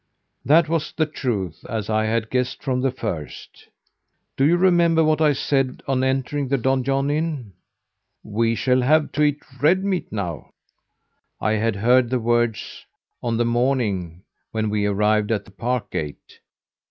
[0.43, 3.67] That was the truth, as I had guessed from the first.
[4.35, 7.53] Do you remember what I said, on entering the Donjon Inn?
[8.23, 10.49] 'We shall have to eat red meat now!'
[11.39, 12.83] I had heard the words
[13.21, 16.39] on the same morning when we arrived at the park gate.